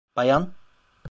Bayan... 0.15 0.55